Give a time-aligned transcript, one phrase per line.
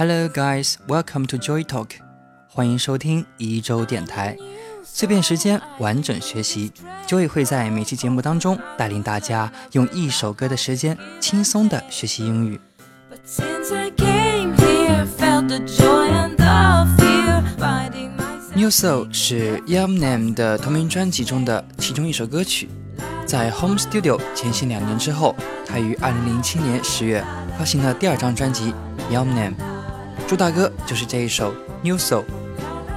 [0.00, 1.90] Hello guys, welcome to Joy Talk，
[2.48, 4.34] 欢迎收听一周电台，
[4.82, 6.72] 碎片时间完整学习。
[7.06, 12.58] Joy 会在每期节目当中带领大家用一首歌的时间轻松的学习英语。
[18.54, 22.70] New Soul 是 Eminem 的同名专辑中的其中一首歌曲。
[23.26, 27.22] 在 Home Studio 前行两年之后，他于2007年10月
[27.58, 28.72] 发行了第二张专辑
[29.14, 29.54] 《Eminem》。
[30.26, 31.52] 主打歌就是这一首
[31.82, 32.22] 《New Soul》。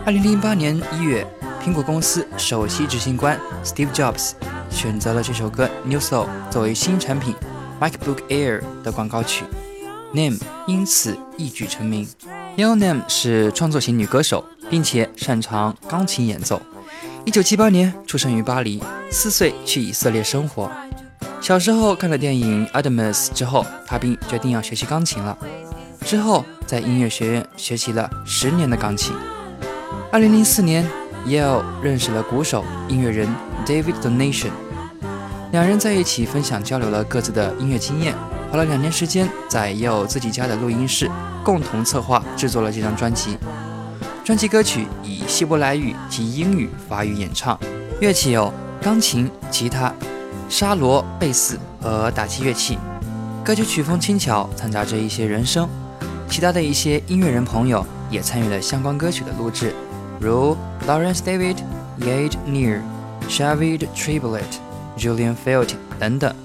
[0.05, 1.25] 二零零八年一月，
[1.63, 4.31] 苹果公司首席执行官 Steve Jobs
[4.69, 7.33] 选择了这首歌《New Soul》作为新产品
[7.79, 9.45] MacBook Air 的广告曲
[10.13, 12.07] ，Name 因此一举成名。
[12.55, 16.61] Young Name 是创作型女歌手，并且擅长钢琴演奏。
[17.25, 20.69] 一九七八年出生于巴黎，四岁去以色列生活。
[21.41, 25.37] 小时候看了电影《Adams》之后，他并决定要学习钢琴了。
[26.03, 29.15] 之后，在音乐学院学习了十年的钢琴。
[30.11, 30.85] 二零零四年
[31.25, 33.27] ，Yale 认识了鼓手、音乐人
[33.65, 34.51] David Donation，
[35.51, 38.13] 两人在一起分享交流了各自的音乐经验。
[38.51, 41.09] 花了两年时间，在 Yale 自己家的录音室
[41.43, 43.37] 共同策划制作了这张专辑。
[44.23, 47.59] 专辑歌曲以希伯来语及英语、法语演唱，
[47.99, 49.91] 乐器有钢琴、吉他、
[50.47, 52.77] 沙罗、贝斯和打击乐器。
[53.43, 55.67] 歌曲曲风轻巧，掺杂着一些人声。
[56.33, 59.71] 其他的一些音乐人朋友也参与了相关歌曲的录制，
[60.19, 61.57] 如 Lawrence David、
[61.99, 62.81] Gade Near、
[63.29, 64.41] Shaved Triplet、
[64.97, 66.35] Julian Field 等等。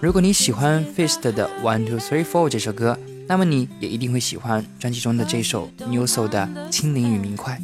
[0.00, 7.60] 如果你喜欢 Fist 的 One Two Three Four 这首歌，那么你也一定会喜欢专辑中的这首 New Soul 的轻灵与明快。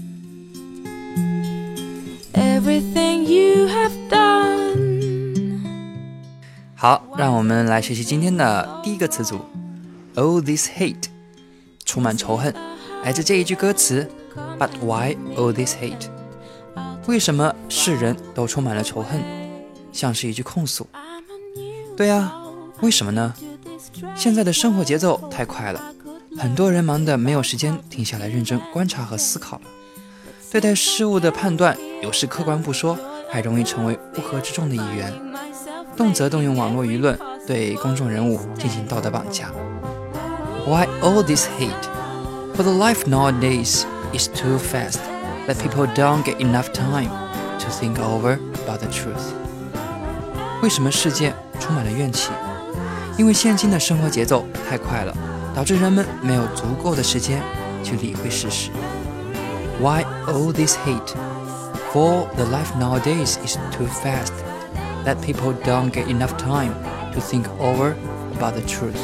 [6.76, 9.40] 好，让我们来学习今天的第一个词组
[10.14, 11.15] ：All this hate。
[11.86, 12.52] 充满仇恨，
[13.02, 14.06] 来自这一句歌词。
[14.58, 16.08] But why all this hate？
[17.06, 19.22] 为什么世人都充满了仇恨？
[19.92, 20.86] 像是一句控诉。
[21.96, 22.36] 对啊，
[22.82, 23.32] 为什么呢？
[24.14, 25.80] 现在的生活节奏太快了，
[26.36, 29.58] 很多人忙得没有时间停下来认真观察和思考。
[30.50, 32.98] 对待事物的判断，有时客观不说，
[33.30, 35.12] 还容易成为乌合之众的一员，
[35.96, 39.50] 动辄动用网络舆论对公众人物进行道德绑架。
[40.65, 41.89] Why all this hate?
[42.55, 44.99] For the life nowadays is too fast
[45.47, 47.09] that people don't get enough time
[47.59, 49.33] to think over about the truth.
[50.61, 52.31] 为什么世界充满了怨气？
[53.17, 55.15] 因为现今的生活节奏太快了，
[55.55, 57.41] 导致人们没有足够的时间
[57.83, 58.69] 去理会事实。
[59.79, 61.15] Why all this hate?
[61.91, 64.31] For the life nowadays is too fast
[65.03, 66.73] that people don't get enough time
[67.13, 67.95] to think over
[68.37, 69.01] about the truth.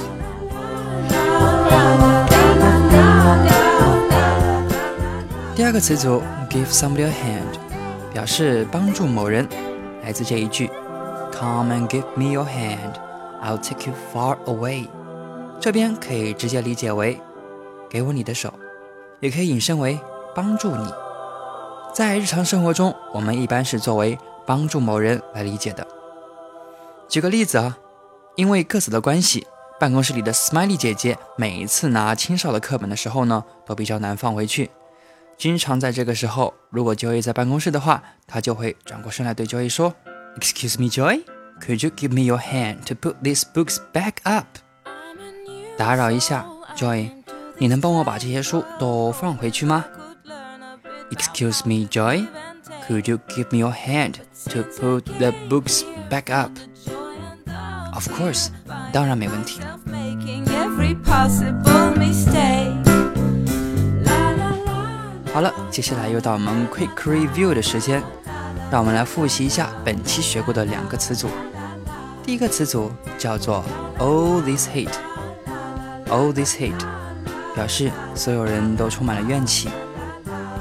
[5.54, 9.48] 第二个词组 give somebody a hand，表示帮助某人，
[10.02, 10.70] 来自这一句
[11.32, 12.94] Come and give me your hand,
[13.42, 14.88] I'll take you far away。
[15.60, 17.20] 这边可以直接理解为
[17.88, 18.52] 给我你的手，
[19.20, 19.98] 也可以引申为
[20.34, 20.92] 帮助你。
[21.94, 25.86] 在日常生活中，我们一般是作为帮助某人来理解的。
[27.08, 27.78] 举个例子啊，
[28.34, 29.46] 因为各自的关系。
[29.81, 34.71] 办公室里的 Smiley 姐姐每一次拿清少的课本的时候呢，都比较难放回去。
[35.37, 41.23] 经常在这个时候，如果 Joy 在办公室的话，她就会转过身来对 Joy 说：“Excuse me, Joy,
[41.61, 44.47] could you give me your hand to put these books back up？”
[45.77, 46.43] 打扰一下，
[46.75, 47.11] Joy，
[47.59, 49.85] 你能帮我把这些书都放回去吗？
[51.11, 52.25] Excuse me, Joy,
[52.87, 54.15] could you give me your hand
[54.49, 56.51] to put the books back up?
[57.93, 58.49] Of course，
[58.92, 59.60] 当然没问题。
[65.32, 68.02] 好了，接下来又到我们 quick review 的时间，
[68.70, 71.28] 让我们来复习一下本期学过的两个词组。
[72.22, 73.64] 第一个词组叫做
[73.98, 74.92] all this hate。
[76.08, 76.84] all this hate
[77.54, 79.70] 表示所有人都充满了怨气。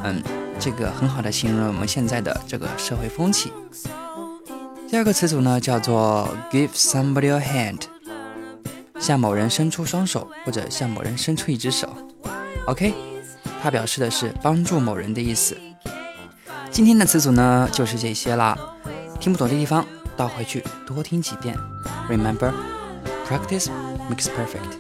[0.04, 0.24] 嗯，
[0.58, 3.52] 这个很好的形容了我们现在的这个社会风气。
[4.90, 7.82] 第二个词组呢，叫做 give somebody a hand，
[9.02, 11.90] 向某人伸出双手，或者向某人伸出一只手。
[12.68, 12.94] OK，
[13.62, 15.58] 它表示的是帮助某人的意思。
[16.70, 18.56] 今天的词组呢，就是这些啦。
[19.20, 19.84] 听不懂的地方，
[20.16, 21.58] 倒回去多听几遍。
[22.08, 23.70] Remember，practice
[24.10, 24.80] makes perfect。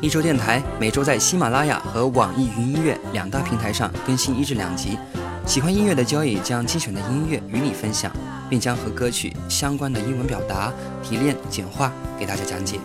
[0.00, 4.98] 一周电台每周在喜马拉雅和网易云音乐两大平台上更新一至两集，
[5.46, 8.12] 喜欢音乐的交易将精选的音乐与你分享，
[8.48, 10.72] 并将和歌曲相关的英文表达
[11.02, 12.78] 提炼简化给大家讲解。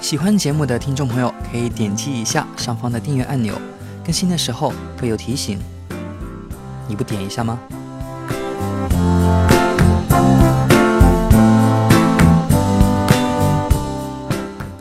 [0.00, 3.54] 喜欢节目的听众朋友可以点击一下上方的订阅按钮，
[4.04, 5.58] 更新的时候会有提醒。
[6.88, 7.58] 你不点一下吗？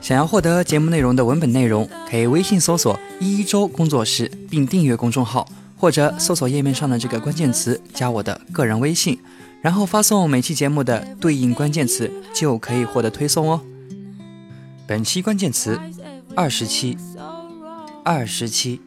[0.01, 5.47] 想要获得节目内容的文本内容，可以微信搜索“一周工作室”并订阅公众号。
[5.76, 9.18] 或者搜索页面上的这个关键词，加我的个人微信，
[9.62, 13.60] 然后发送每期节目的对应关键词，就可以获得推送哦。
[14.86, 15.78] 本期关键词：
[16.34, 16.96] 二十七，
[18.04, 18.80] 二十七。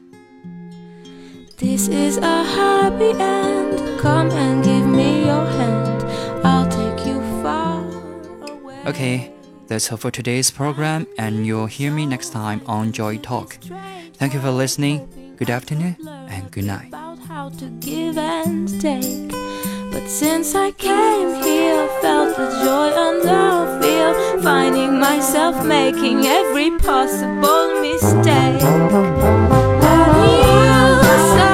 [8.85, 9.31] Okay,
[9.69, 13.55] that's all for today's program, and you'll hear me next time on Joy Talk.
[14.17, 15.07] Thank you for listening.
[15.38, 15.96] Good afternoon
[16.28, 16.92] and good night.
[17.28, 19.30] How to give and take.
[19.92, 28.62] But since I came here, felt the joy and finding myself making every possible mistake.
[29.92, 31.47] And you